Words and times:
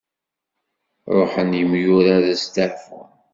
Ruḥen 1.15 1.57
yemyurar 1.59 2.23
ad 2.31 2.37
steɛfun. 2.43 3.09